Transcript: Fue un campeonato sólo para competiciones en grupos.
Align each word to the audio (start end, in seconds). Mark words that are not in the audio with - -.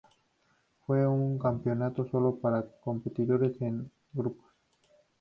Fue 0.87 1.05
un 1.05 1.37
campeonato 1.37 2.09
sólo 2.09 2.35
para 2.39 2.65
competiciones 2.83 3.61
en 3.61 3.91
grupos. 4.13 4.51